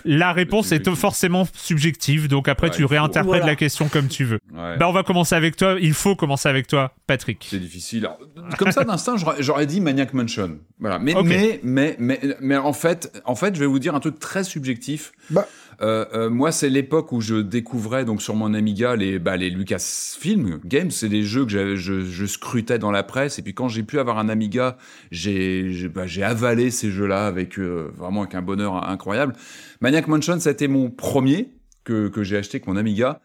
la 0.04 0.32
réponse 0.32 0.72
est 0.72 0.92
forcément 0.96 1.46
subjective, 1.54 2.26
donc 2.26 2.48
après 2.48 2.68
Ouais, 2.68 2.74
tu 2.74 2.84
réinterprètes 2.84 3.26
Voilà. 3.26 3.46
la 3.46 3.54
question 3.56 3.88
comme 3.88 4.08
tu 4.08 4.24
veux. 4.24 4.40
Ouais. 4.52 4.76
Bah, 4.78 4.88
on 4.88 4.92
va 4.92 5.04
commencer 5.04 5.36
avec 5.36 5.56
toi. 5.56 5.76
Il 5.80 5.92
faut 5.94 6.16
commencer 6.16 6.48
avec 6.48 6.66
toi, 6.66 6.92
Patrick. 7.06 7.46
C'est 7.48 7.60
difficile. 7.60 8.06
Alors, 8.06 8.18
comme 8.58 8.72
ça, 8.72 8.82
d'instinct, 8.82 9.16
j'aurais- 9.16 9.40
j'aurais 9.42 9.66
dit 9.66 9.80
Maniac 9.80 10.12
Mansion. 10.12 10.58
Voilà. 10.80 10.98
Mais, 10.98 11.14
mais, 11.24 11.60
mais, 11.62 11.96
mais, 12.00 12.20
mais 12.40 12.56
en 12.56 12.72
fait, 12.72 13.12
en 13.24 13.36
fait, 13.36 13.54
je 13.54 13.60
vais 13.60 13.66
vous 13.66 13.78
dire 13.78 13.94
un 13.94 14.00
truc 14.00 14.18
très 14.18 14.42
subjectif. 14.42 15.12
Bah. 15.30 15.46
Euh, 15.82 16.06
euh, 16.14 16.30
moi, 16.30 16.52
c'est 16.52 16.70
l'époque 16.70 17.12
où 17.12 17.20
je 17.20 17.36
découvrais 17.36 18.04
donc 18.04 18.22
sur 18.22 18.34
mon 18.34 18.54
Amiga 18.54 18.96
les 18.96 19.18
bah, 19.18 19.36
les 19.36 19.50
Lucasfilm 19.50 20.60
Games. 20.64 20.90
C'est 20.90 21.08
des 21.08 21.22
jeux 21.22 21.44
que 21.44 21.76
je, 21.76 22.00
je 22.00 22.26
scrutais 22.26 22.78
dans 22.78 22.90
la 22.90 23.02
presse. 23.02 23.38
Et 23.38 23.42
puis 23.42 23.54
quand 23.54 23.68
j'ai 23.68 23.82
pu 23.82 23.98
avoir 23.98 24.18
un 24.18 24.28
Amiga, 24.28 24.78
j'ai 25.10 25.88
bah, 25.88 26.04
avalé 26.22 26.70
ces 26.70 26.90
jeux-là 26.90 27.26
avec 27.26 27.58
euh, 27.58 27.90
vraiment 27.94 28.22
avec 28.22 28.34
un 28.34 28.42
bonheur 28.42 28.88
incroyable. 28.88 29.34
Maniac 29.80 30.08
Mansion, 30.08 30.40
ça 30.40 30.50
a 30.50 30.52
été 30.52 30.68
mon 30.68 30.90
premier 30.90 31.50
que 31.84 32.08
que 32.08 32.22
j'ai 32.22 32.36
acheté 32.36 32.56
avec 32.56 32.66
mon 32.66 32.76
Amiga. 32.76 33.20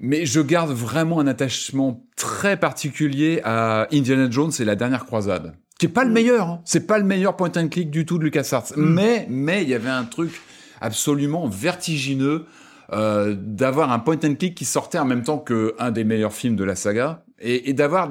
Mais 0.00 0.26
je 0.26 0.40
garde 0.40 0.72
vraiment 0.72 1.20
un 1.20 1.26
attachement 1.28 2.04
très 2.16 2.58
particulier 2.58 3.40
à 3.44 3.86
Indiana 3.92 4.28
Jones 4.28 4.50
et 4.58 4.64
la 4.64 4.74
dernière 4.74 5.04
croisade. 5.04 5.54
Qui 5.78 5.86
est 5.86 5.88
pas 5.88 6.04
le 6.04 6.10
meilleur, 6.10 6.48
hein. 6.48 6.62
c'est 6.64 6.86
pas 6.86 6.98
le 6.98 7.04
meilleur 7.04 7.36
point 7.36 7.52
and 7.56 7.68
click 7.68 7.90
du 7.90 8.04
tout 8.04 8.18
de 8.18 8.24
LucasArts. 8.24 8.72
Mais, 8.76 9.26
mais 9.28 9.62
il 9.62 9.68
y 9.68 9.74
avait 9.74 9.90
un 9.90 10.04
truc 10.04 10.40
absolument 10.80 11.46
vertigineux 11.46 12.46
euh, 12.92 13.34
d'avoir 13.36 13.92
un 13.92 13.98
point 13.98 14.18
and 14.24 14.34
click 14.34 14.54
qui 14.54 14.64
sortait 14.64 14.98
en 14.98 15.06
même 15.06 15.22
temps 15.22 15.38
que 15.38 15.74
un 15.78 15.90
des 15.90 16.04
meilleurs 16.04 16.34
films 16.34 16.56
de 16.56 16.64
la 16.64 16.76
saga 16.76 17.24
et, 17.40 17.72
d'avoir 17.72 18.10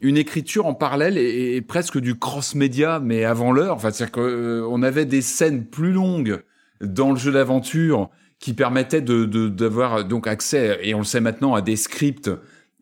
une 0.00 0.16
écriture 0.16 0.66
en 0.66 0.74
parallèle 0.74 1.18
et, 1.18 1.60
presque 1.62 1.98
du 1.98 2.18
cross-média, 2.18 3.00
mais 3.00 3.24
avant 3.24 3.52
l'heure. 3.52 3.74
Enfin, 3.76 3.90
c'est-à-dire 3.90 4.12
qu'on 4.12 4.82
avait 4.82 5.04
des 5.04 5.22
scènes 5.22 5.64
plus 5.64 5.92
longues 5.92 6.42
dans 6.80 7.10
le 7.10 7.16
jeu 7.16 7.32
d'aventure 7.32 8.10
qui 8.38 8.52
permettaient 8.52 9.00
d'avoir 9.00 10.04
donc 10.04 10.26
accès, 10.26 10.78
et 10.82 10.94
on 10.94 10.98
le 10.98 11.04
sait 11.04 11.20
maintenant, 11.20 11.54
à 11.54 11.62
des 11.62 11.76
scripts 11.76 12.30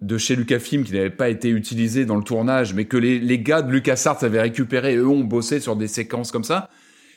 de 0.00 0.18
chez 0.18 0.36
Lucasfilm 0.36 0.84
qui 0.84 0.92
n'avaient 0.92 1.10
pas 1.10 1.28
été 1.28 1.48
utilisés 1.48 2.04
dans 2.04 2.16
le 2.16 2.24
tournage, 2.24 2.74
mais 2.74 2.86
que 2.86 2.96
les, 2.96 3.20
les 3.20 3.38
gars 3.38 3.62
de 3.62 3.70
LucasArts 3.70 4.24
avaient 4.24 4.40
récupéré, 4.40 4.96
eux 4.96 5.06
ont 5.06 5.22
bossé 5.22 5.60
sur 5.60 5.76
des 5.76 5.88
séquences 5.88 6.32
comme 6.32 6.44
ça. 6.44 6.68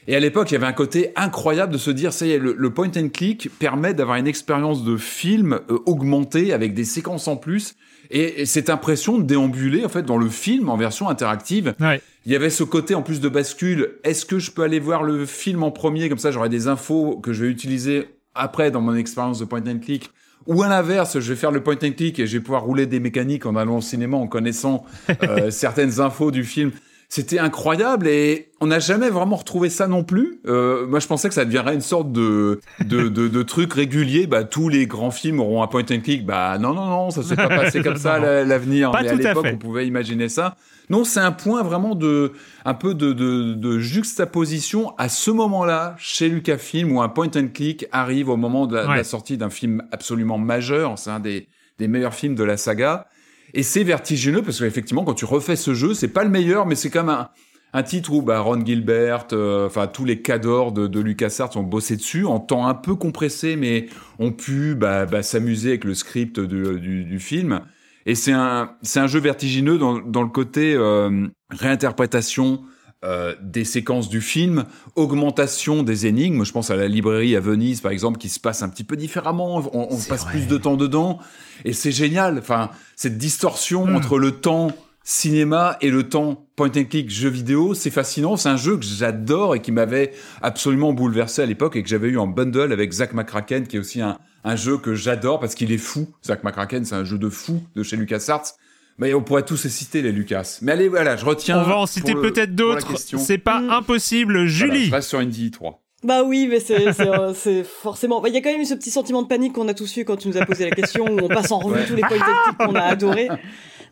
Et 0.08 0.16
à 0.16 0.20
l'époque, 0.20 0.52
il 0.52 0.54
y 0.54 0.58
avait 0.58 0.66
un 0.66 0.74
côté 0.74 1.12
incroyable 1.16 1.74
de 1.74 1.78
se 1.78 1.92
dire, 1.92 2.14
ça 2.14 2.26
y 2.26 2.32
est, 2.32 2.38
le, 2.38 2.56
le 2.58 2.70
point 2.70 2.90
and 2.96 3.10
click 3.10 3.50
permet 3.60 3.94
d'avoir 3.94 4.18
une 4.18 4.28
expérience 4.28 4.84
de 4.84 4.96
film 4.96 5.60
euh, 5.70 5.80
augmentée 5.86 6.54
avec 6.54 6.74
des 6.74 6.86
séquences 6.86 7.28
en 7.28 7.36
plus. 7.36 7.76
Et, 8.10 8.42
et 8.42 8.46
cette 8.46 8.70
impression 8.70 9.18
de 9.18 9.24
déambuler, 9.24 9.84
en 9.84 9.90
fait, 9.90 10.04
dans 10.04 10.18
le 10.18 10.30
film 10.30 10.70
en 10.70 10.78
version 10.78 11.10
interactive. 11.10 11.76
Ouais. 11.82 12.02
Il 12.26 12.32
y 12.32 12.36
avait 12.36 12.50
ce 12.50 12.64
côté 12.64 12.96
en 12.96 13.02
plus 13.02 13.20
de 13.20 13.28
bascule. 13.28 14.00
Est-ce 14.04 14.26
que 14.26 14.40
je 14.40 14.52
peux 14.52 14.64
aller 14.64 14.80
voir 14.80 15.04
le 15.04 15.26
film 15.26 15.64
en 15.64 15.72
premier? 15.72 16.08
Comme 16.08 16.18
ça 16.18 16.32
j'aurai 16.32 16.50
des 16.50 16.68
infos 16.68 17.18
que 17.18 17.34
je 17.34 17.44
vais 17.44 17.52
utiliser 17.52 18.08
après 18.34 18.72
dans 18.72 18.82
mon 18.82 18.96
expérience 18.96 19.40
de 19.40 19.46
point 19.46 19.64
and 19.68 19.80
click 19.80 20.12
ou 20.48 20.64
à 20.64 20.70
l'inverse, 20.70 21.20
je 21.20 21.34
vais 21.34 21.36
faire 21.36 21.52
le 21.52 21.62
point 21.62 21.76
and 21.84 21.92
click 21.92 22.20
et 22.20 22.26
je 22.26 22.38
vais 22.38 22.44
pouvoir 22.44 22.64
rouler 22.64 22.86
des 22.86 23.00
mécaniques 23.00 23.46
en 23.46 23.56
allant 23.56 23.78
au 23.78 23.82
cinéma 23.82 24.18
en 24.18 24.28
connaissant 24.28 24.86
euh, 25.24 25.52
certaines 25.52 26.00
infos 26.00 26.32
du 26.32 26.44
film. 26.44 26.72
C'était 27.10 27.40
incroyable 27.40 28.06
et 28.10 28.50
on 28.60 28.68
n'a 28.68 28.80
jamais 28.80 29.10
vraiment 29.10 29.38
retrouvé 29.38 29.70
ça 29.70 29.88
non 29.88 30.04
plus. 30.04 30.42
Euh, 30.46 30.86
moi, 30.88 31.00
je 31.00 31.08
pensais 31.08 31.30
que 31.30 31.34
ça 31.34 31.46
deviendrait 31.46 31.74
une 31.76 31.80
sorte 31.82 32.12
de 32.12 32.60
de, 32.84 33.08
de, 33.08 33.30
de 33.30 33.44
truc 33.44 33.72
régulier. 33.74 34.28
Bah, 34.28 34.44
tous 34.44 34.68
les 34.68 34.88
grands 34.88 35.10
films 35.12 35.40
auront 35.40 35.64
un 35.64 35.68
point 35.68 35.84
and 35.90 36.02
click. 36.02 36.26
Bah, 36.26 36.58
non, 36.60 36.74
non, 36.74 36.86
non, 36.86 37.10
ça 37.10 37.24
s'est 37.24 37.38
pas 37.38 37.48
passé 37.48 37.82
comme 37.82 37.96
ça 37.96 38.20
la- 38.20 38.44
l'avenir. 38.44 38.92
Pas 38.92 39.04
Mais 39.04 39.08
à 39.08 39.12
à 39.12 39.16
l'époque, 39.16 39.46
on 39.54 39.58
pouvait 39.58 39.88
imaginer 39.88 40.28
ça. 40.28 40.58
Non, 40.90 41.06
c'est 41.06 41.22
un 41.22 41.32
point 41.32 41.64
vraiment 41.64 41.96
de 41.96 42.34
un 42.66 42.74
peu 42.74 42.94
de, 42.94 43.14
de, 43.14 43.54
de 43.54 43.80
juxtaposition 43.80 44.94
à 44.98 45.08
ce 45.10 45.32
moment-là 45.32 45.96
chez 45.98 46.28
Lucasfilm 46.28 46.92
où 46.92 47.02
un 47.02 47.10
point 47.10 47.28
and 47.38 47.50
click 47.54 47.86
arrive 47.94 48.28
au 48.30 48.36
moment 48.38 48.68
de 48.68 48.76
la, 48.76 48.84
de 48.84 48.88
la 48.98 49.04
sortie 49.06 49.38
d'un 49.38 49.50
film 49.50 49.82
absolument 49.94 50.38
majeur. 50.38 50.98
C'est 50.98 51.10
un 51.12 51.20
des 51.22 51.48
des 51.80 51.88
meilleurs 51.88 52.14
films 52.16 52.36
de 52.36 52.44
la 52.44 52.58
saga. 52.58 53.08
Et 53.54 53.64
c'est 53.64 53.84
vertigineux 53.84 54.42
parce 54.42 54.60
qu'effectivement, 54.60 55.04
quand 55.04 55.14
tu 55.14 55.26
refais 55.26 55.56
ce 55.56 55.74
jeu, 55.74 55.94
c'est 55.94 56.08
pas 56.08 56.24
le 56.24 56.30
meilleur, 56.30 56.66
mais 56.66 56.76
c'est 56.76 56.90
comme 56.90 57.10
un, 57.10 57.30
un 57.74 57.84
titre 57.84 58.12
où 58.14 58.22
bah, 58.22 58.40
Ron 58.40 58.66
Gilbert, 58.66 59.28
euh, 59.34 59.68
enfin 59.68 59.88
tous 59.88 60.06
les 60.06 60.22
cadors 60.22 60.72
de, 60.72 60.88
de 60.88 61.00
LucasArts 61.00 61.56
ont 61.58 61.64
bossé 61.64 61.96
dessus 61.96 62.26
en 62.26 62.40
temps 62.40 62.68
un 62.68 62.74
peu 62.74 62.96
compressé, 62.96 63.56
mais 63.56 63.88
ont 64.20 64.32
pu 64.32 64.76
bah, 64.76 65.06
bah, 65.06 65.24
s'amuser 65.24 65.70
avec 65.70 65.84
le 65.84 65.94
script 65.94 66.40
du, 66.40 67.04
du 67.06 67.20
film. 67.20 67.62
Et 68.06 68.16
c'est 68.16 68.32
un, 68.32 68.72
c'est 68.84 69.02
un 69.02 69.08
jeu 69.08 69.20
vertigineux 69.20 69.78
dans, 69.78 70.00
dans 70.00 70.24
le 70.24 70.30
côté 70.30 70.74
euh, 70.74 71.28
réinterprétation 71.50 72.62
euh, 73.06 73.36
des 73.42 73.64
séquences 73.64 74.10
du 74.10 74.22
film, 74.22 74.66
augmentation 74.96 75.84
des 75.84 76.08
énigmes. 76.08 76.44
Je 76.44 76.52
pense 76.52 76.72
à 76.72 76.76
la 76.76 76.88
librairie 76.88 77.36
à 77.36 77.40
Venise, 77.40 77.82
par 77.82 77.92
exemple, 77.92 78.18
qui 78.18 78.30
se 78.30 78.40
passe 78.40 78.64
un 78.64 78.70
petit 78.70 78.84
peu 78.84 78.96
différemment. 78.96 79.58
On, 79.74 79.88
on 79.92 79.98
passe 80.10 80.26
plus 80.26 80.48
de 80.48 80.58
temps 80.58 80.78
dedans, 80.78 81.20
et 81.66 81.74
c'est 81.74 81.92
génial. 81.92 82.40
Enfin, 82.40 82.72
cette 82.96 83.18
distorsion 83.18 83.86
Hmm. 83.86 83.96
entre 83.96 84.18
le 84.18 84.32
temps 84.32 84.72
cinéma 85.04 85.78
et 85.80 85.90
le 85.90 86.10
temps 86.10 86.48
point 86.58 86.68
and 86.76 86.84
click 86.90 87.10
jeu 87.10 87.30
vidéo, 87.30 87.74
c'est 87.74 87.92
fascinant. 87.92 88.36
C'est 88.36 88.50
un 88.50 88.58
jeu 88.58 88.76
que 88.78 88.84
j'adore 88.84 89.56
et 89.56 89.62
qui 89.62 89.72
m'avait 89.72 90.12
absolument 90.42 90.92
bouleversé 90.92 91.42
à 91.42 91.46
l'époque 91.46 91.76
et 91.78 91.84
que 91.84 91.88
j'avais 91.88 92.10
eu 92.10 92.18
en 92.18 92.28
bundle 92.28 92.74
avec 92.74 92.92
Zack 92.92 93.14
McCracken, 93.14 93.68
qui 93.68 93.78
est 93.78 93.80
aussi 93.80 94.02
un, 94.02 94.18
un 94.44 94.56
jeu 94.58 94.78
que 94.78 94.96
j'adore 94.96 95.40
parce 95.40 95.56
qu'il 95.56 95.72
est 95.72 95.78
fou. 95.78 96.10
Zack 96.26 96.44
McCracken, 96.44 96.84
c'est 96.84 96.96
un 96.96 97.06
jeu 97.06 97.18
de 97.18 97.30
fou 97.30 97.62
de 97.76 97.84
chez 97.84 97.96
LucasArts. 97.96 98.56
Mais 99.00 99.14
on 99.14 99.22
pourrait 99.22 99.46
tous 99.46 99.64
les 99.64 99.70
citer, 99.70 100.02
les 100.02 100.12
Lucas. 100.12 100.58
Mais 100.62 100.72
allez, 100.72 100.88
voilà, 100.90 101.16
je 101.18 101.26
retiens. 101.26 101.60
On 101.60 101.64
va 101.64 101.78
en 101.78 101.86
citer 101.86 102.14
peut-être 102.16 102.56
d'autres. 102.56 102.98
C'est 102.98 103.38
pas 103.38 103.60
Mm. 103.62 103.70
impossible. 103.70 104.34
Voilà, 104.34 104.48
Julie. 104.48 104.86
je 104.86 104.92
reste 104.92 105.10
sur 105.10 105.20
Indy 105.20 105.52
3. 105.52 105.82
Bah 106.04 106.24
oui, 106.24 106.48
mais 106.50 106.60
c'est 106.60 106.88
euh, 107.02 107.34
forcément. 107.82 108.22
bah, 108.22 108.30
Il 108.30 108.36
y 108.36 108.38
a 108.38 108.42
quand 108.42 108.52
même 108.52 108.62
eu 108.62 108.66
ce 108.66 108.76
petit 108.76 108.92
sentiment 108.92 109.22
de 109.24 109.28
panique 109.28 109.54
qu'on 109.54 109.68
a 109.68 109.74
tous 109.74 109.98
eu 109.98 110.06
quand 110.06 110.16
tu 110.18 110.28
nous 110.28 110.38
as 110.38 110.46
posé 110.46 110.64
la 110.66 110.72
question, 110.72 111.06
où 111.06 111.20
on 111.22 111.28
passe 111.28 111.52
en 111.52 111.60
revue 111.60 111.80
Ouais. 111.80 111.86
tous 111.88 111.96
les 111.96 112.02
points 112.02 112.10
techniques 112.18 112.58
qu'on 112.60 112.76
a 112.76 112.82
adorés. 112.82 113.30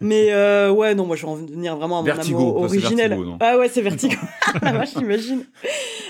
Mais 0.02 0.28
euh, 0.32 0.72
ouais, 0.72 0.94
non, 0.94 1.06
moi 1.06 1.16
je 1.16 1.22
vais 1.24 1.28
en 1.32 1.36
venir 1.36 1.76
vraiment 1.78 2.00
à 2.00 2.02
mon 2.02 2.06
Vertigo, 2.06 2.38
amour 2.38 2.58
originel. 2.64 3.10
Vertigo, 3.12 3.38
ah 3.40 3.58
ouais, 3.58 3.70
c'est 3.70 3.82
Vertigo. 3.82 4.16
la 4.62 4.72
vache, 4.74 4.90
j'imagine. 4.98 5.46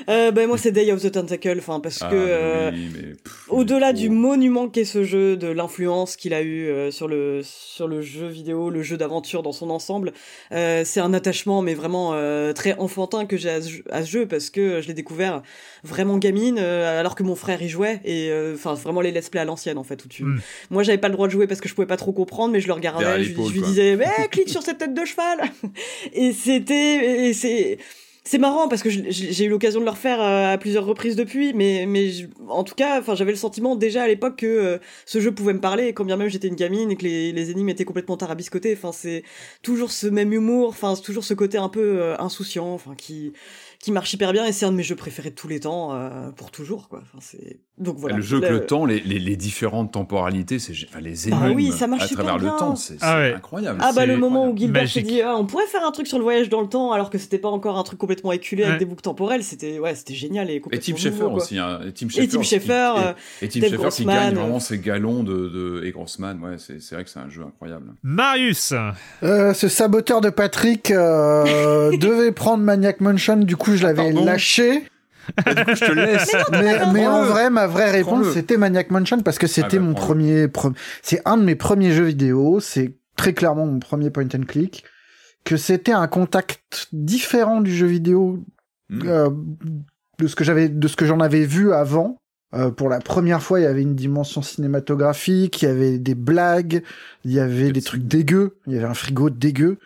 Euh, 0.09 0.31
bah 0.31 0.45
moi 0.47 0.57
c'est 0.57 0.71
Day 0.71 0.91
of 0.91 1.01
the 1.01 1.11
Tentacle, 1.11 1.55
enfin 1.59 1.79
parce 1.79 1.99
Ah, 2.01 2.09
que 2.09 2.15
euh, 2.15 2.71
oui, 2.73 2.89
mais, 2.93 3.01
pff, 3.23 3.45
au-delà 3.49 3.91
du 3.93 4.09
monument 4.09 4.67
qu'est 4.69 4.85
ce 4.85 5.03
jeu, 5.03 5.35
de 5.37 5.47
l'influence 5.47 6.15
qu'il 6.15 6.33
a 6.33 6.41
eu 6.41 6.67
euh, 6.67 6.91
sur 6.91 7.07
le 7.07 7.41
sur 7.43 7.87
le 7.87 8.01
jeu 8.01 8.27
vidéo, 8.27 8.69
le 8.69 8.83
jeu 8.83 8.97
d'aventure 8.97 9.41
dans 9.43 9.51
son 9.51 9.69
ensemble, 9.69 10.13
euh, 10.51 10.83
c'est 10.85 10.99
un 10.99 11.13
attachement 11.13 11.61
mais 11.61 11.73
vraiment 11.73 12.11
euh, 12.13 12.53
très 12.53 12.77
enfantin 12.77 13.25
que 13.25 13.35
j'ai 13.37 13.49
à, 13.49 13.61
ce 13.61 13.69
jeu- 13.69 13.83
à 13.89 14.03
ce 14.03 14.09
jeu 14.11 14.25
parce 14.27 14.49
que 14.49 14.81
je 14.81 14.87
l'ai 14.87 14.93
découvert 14.93 15.41
vraiment 15.83 16.17
gamine 16.17 16.57
euh, 16.59 16.99
alors 16.99 17.15
que 17.15 17.23
mon 17.23 17.35
frère 17.35 17.61
y 17.61 17.69
jouait 17.69 17.99
et 18.05 18.29
euh, 18.29 18.53
enfin 18.55 18.73
vraiment 18.75 19.01
les 19.01 19.11
let's 19.11 19.29
play 19.29 19.41
à 19.41 19.45
l'ancienne 19.45 19.77
en 19.77 19.83
fait 19.83 20.03
où 20.05 20.07
tu 20.07 20.23
Mm. 20.23 20.39
moi 20.69 20.83
j'avais 20.83 20.97
pas 20.97 21.07
le 21.09 21.13
droit 21.13 21.27
de 21.27 21.31
jouer 21.31 21.45
parce 21.47 21.61
que 21.61 21.67
je 21.69 21.73
pouvais 21.75 21.87
pas 21.87 21.97
trop 21.97 22.11
comprendre 22.13 22.53
mais 22.53 22.59
je 22.61 22.67
le 22.67 22.73
regardais 22.73 23.23
je, 23.23 23.33
lui- 23.33 23.43
je 23.53 23.61
disais 23.61 23.95
mais 23.95 24.07
clique 24.31 24.49
sur 24.49 24.61
cette 24.63 24.77
tête 24.77 24.93
de 24.93 25.03
cheval 25.05 25.51
et 26.13 26.31
c'était 26.31 27.27
et 27.27 27.33
c'est 27.33 27.77
c'est 28.27 28.39
marrant 28.39 28.67
parce 28.67 28.81
que 28.81 28.89
j'ai 28.89 29.45
eu 29.45 29.49
l'occasion 29.49 29.79
de 29.79 29.85
le 29.85 29.91
refaire 29.91 30.19
euh, 30.19 30.53
à 30.53 30.57
plusieurs 30.57 30.85
reprises 30.85 31.15
depuis, 31.15 31.53
mais 31.53 31.85
mais 31.87 32.09
en 32.49 32.63
tout 32.63 32.73
cas, 32.73 32.99
enfin 32.99 33.13
j'avais 33.13 33.31
le 33.31 33.37
sentiment 33.37 33.75
déjà 33.75 34.01
à 34.03 34.07
l'époque 34.07 34.37
que 34.37 34.47
euh, 34.47 34.77
ce 35.05 35.19
jeu 35.21 35.31
pouvait 35.31 35.53
me 35.53 35.59
parler, 35.59 35.93
quand 35.93 36.05
bien 36.05 36.17
même 36.17 36.27
j'étais 36.27 36.47
une 36.47 36.55
gamine 36.55 36.89
et 36.89 36.95
que 36.95 37.03
les, 37.03 37.31
les 37.31 37.51
énigmes 37.51 37.69
étaient 37.69 37.85
complètement 37.85 38.17
tarabiscotées. 38.17 38.73
Enfin 38.75 38.91
c'est 38.91 39.23
toujours 39.61 39.91
ce 39.91 40.07
même 40.07 40.33
humour, 40.33 40.69
enfin 40.69 40.95
toujours 40.95 41.23
ce 41.23 41.35
côté 41.35 41.59
un 41.59 41.69
peu 41.69 41.99
euh, 42.01 42.15
insouciant, 42.19 42.73
enfin 42.73 42.95
qui 42.97 43.31
qui 43.85 43.91
marche 43.91 44.11
hyper 44.13 44.33
bien 44.33 44.45
et 44.45 44.51
c'est 44.51 44.65
un 44.65 44.71
de 44.71 44.77
mes 44.77 44.81
jeux 44.83 44.95
préférés 44.95 45.29
de 45.29 45.35
tous 45.35 45.47
les 45.47 45.59
temps 45.59 45.93
euh, 45.93 46.31
pour 46.31 46.49
toujours 46.49 46.89
quoi. 46.89 47.01
Enfin 47.03 47.19
c'est 47.21 47.59
donc 47.77 47.97
voilà. 47.97 48.15
le 48.15 48.21
jeu 48.23 48.39
que 48.39 48.45
le 48.47 48.65
temps, 48.65 48.85
les, 48.85 48.99
les, 49.01 49.19
les 49.19 49.35
différentes 49.35 49.91
temporalités, 49.91 50.59
c'est 50.59 50.71
enfin, 50.89 51.01
les 51.01 51.11
Bah 51.29 51.37
énigmes 51.43 51.55
oui, 51.55 51.71
ça 51.71 51.85
marche 51.87 52.03
à 52.03 52.07
travers 52.07 52.37
bien. 52.39 52.53
le 52.53 52.57
temps, 52.57 52.75
c'est 52.75 52.95
Ah 53.01 53.17
ouais. 53.17 53.33
incroyable. 53.35 53.77
Ah 53.81 53.91
bah 53.93 54.01
c'est 54.01 54.07
le 54.07 54.17
moment 54.17 54.49
où. 54.49 54.57
Gilbert 54.57 54.87
s'est 54.89 55.01
dit 55.01 55.21
ah, 55.21 55.35
on 55.37 55.45
pourrait 55.45 55.67
faire 55.67 55.85
un 55.85 55.91
truc 55.91 56.07
sur 56.07 56.17
le 56.17 56.23
voyage 56.23 56.49
dans 56.49 56.61
le 56.61 56.67
temps 56.69 56.93
alors 56.93 57.09
que 57.11 57.17
c'était 57.19 57.37
pas 57.37 57.49
encore 57.49 57.77
un 57.77 57.83
truc 57.83 57.99
complètement 57.99 58.31
éculé 58.31 58.63
Ouais. 58.63 58.69
avec 58.69 58.79
des 58.79 58.85
boucles 58.85 59.01
temporelles, 59.03 59.43
c'était 59.43 59.77
ouais, 59.77 59.93
c'était 59.93 60.15
génial 60.15 60.49
et 60.49 60.61
Et 60.71 60.79
Tim 60.79 60.95
Schafer 60.95 61.23
aussi, 61.25 61.59
hein. 61.59 61.81
et 61.85 61.91
Tim 61.91 62.07
Et 62.07 62.09
Schafer, 62.09 62.27
Tim 62.29 62.39
qui- 62.39 62.45
Schafer, 62.47 62.93
euh, 62.97 63.13
et, 63.41 63.45
et 63.45 63.47
Tim 63.49 63.59
qui 63.89 64.05
gagne 64.05 64.35
euh. 64.35 64.39
vraiment 64.39 64.59
ses 64.59 64.79
galons 64.79 65.21
de, 65.23 65.33
de 65.49 65.83
et 65.85 65.91
Grossman, 65.91 66.39
ouais, 66.41 66.55
c'est 66.57 66.81
c'est 66.81 66.95
vrai 66.95 67.03
que 67.03 67.09
c'est 67.11 67.19
un 67.19 67.29
jeu 67.29 67.43
incroyable. 67.43 67.93
Marius 68.03 68.73
Euh, 69.21 69.53
ce 69.53 69.67
saboteur 69.67 70.21
de 70.21 70.29
Patrick 70.29 70.89
euh, 70.91 71.95
devait 71.97 72.31
prendre 72.31 72.63
Maniac 72.63 73.01
Mansion, 73.01 73.35
du 73.37 73.55
coup 73.57 73.74
je 73.77 73.83
l'avais 73.83 74.03
pardon 74.11 74.25
lâché. 74.25 74.79
du 75.47 75.55
coup, 75.65 75.75
je 75.75 75.85
te 75.85 75.91
laisse. 75.91 76.35
Mais, 76.51 76.79
mais 76.93 77.07
en 77.07 77.23
vrai, 77.23 77.49
ma 77.49 77.67
vraie 77.67 77.91
réponse, 77.91 78.27
c'était 78.33 78.57
Maniac 78.57 78.91
Mansion 78.91 79.19
parce 79.21 79.37
que 79.39 79.47
c'était 79.47 79.77
Ah 79.77 79.79
bah, 79.79 79.85
mon 79.85 79.93
premier, 79.93 80.47
pre- 80.47 80.73
c'est 81.01 81.21
un 81.25 81.37
de 81.37 81.43
mes 81.43 81.55
premiers 81.55 81.91
jeux 81.91 82.03
vidéo. 82.05 82.59
C'est 82.59 82.95
très 83.17 83.33
clairement 83.33 83.65
mon 83.65 83.79
premier 83.79 84.09
point 84.09 84.25
and 84.35 84.45
click. 84.47 84.83
Que 85.43 85.57
c'était 85.57 85.91
un 85.93 86.07
contact 86.07 86.87
différent 86.91 87.61
du 87.61 87.73
jeu 87.75 87.87
vidéo 87.87 88.43
Mm. 88.89 89.01
euh, 89.07 89.29
de 90.19 90.27
ce 90.27 90.35
que 90.35 90.43
j'avais, 90.43 90.69
de 90.69 90.87
ce 90.87 90.95
que 90.95 91.05
j'en 91.07 91.19
avais 91.19 91.43
vu 91.43 91.73
avant. 91.73 92.21
Euh, 92.53 92.69
pour 92.69 92.87
la 92.87 92.99
première 92.99 93.41
fois, 93.41 93.59
il 93.59 93.63
y 93.63 93.65
avait 93.65 93.81
une 93.81 93.95
dimension 93.95 94.43
cinématographique, 94.43 95.61
il 95.61 95.65
y 95.65 95.67
avait 95.67 95.97
des 95.97 96.13
blagues, 96.15 96.83
il 97.23 97.31
y 97.33 97.39
avait 97.39 97.71
des 97.71 97.81
trucs 97.81 98.03
dégueux, 98.07 98.57
il 98.67 98.73
y 98.73 98.77
avait 98.77 98.85
un 98.85 98.93
frigo 98.93 99.31
dégueu. 99.31 99.79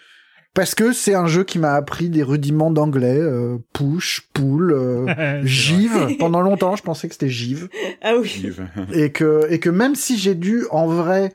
Parce 0.60 0.76
que 0.76 0.92
c'est 0.92 1.16
un 1.16 1.28
jeu 1.28 1.46
qui 1.46 1.58
m'a 1.58 1.72
appris 1.76 2.10
des 2.10 2.22
rudiments 2.22 2.70
d'anglais, 2.70 3.18
euh, 3.18 3.60
push, 3.72 4.28
pull, 4.34 4.74
euh, 4.74 5.42
Give. 5.46 6.18
Pendant 6.20 6.42
longtemps, 6.42 6.76
je 6.76 6.84
pensais 6.84 7.08
que 7.08 7.14
c'était 7.14 7.30
Give. 7.30 7.70
Ah 8.02 8.16
oui. 8.20 8.46
Et 8.92 9.14
que, 9.14 9.48
et 9.50 9.60
que 9.60 9.70
même 9.70 9.96
si 9.96 10.18
j'ai 10.18 10.36
dû, 10.36 10.66
en 10.72 10.86
vrai, 10.86 11.32